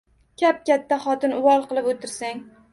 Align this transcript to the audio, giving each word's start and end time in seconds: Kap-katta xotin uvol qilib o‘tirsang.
Kap-katta 0.41 0.99
xotin 1.05 1.37
uvol 1.43 1.63
qilib 1.69 1.93
o‘tirsang. 1.95 2.45